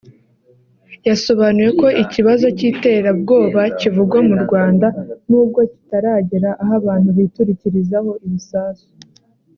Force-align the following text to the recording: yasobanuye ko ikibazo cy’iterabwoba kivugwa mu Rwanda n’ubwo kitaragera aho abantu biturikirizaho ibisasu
yasobanuye 1.07 1.69
ko 1.79 1.87
ikibazo 2.03 2.45
cy’iterabwoba 2.57 3.61
kivugwa 3.79 4.19
mu 4.27 4.35
Rwanda 4.43 4.87
n’ubwo 5.29 5.59
kitaragera 5.71 6.49
aho 6.61 6.71
abantu 6.79 7.09
biturikirizaho 7.17 8.11
ibisasu 8.25 8.87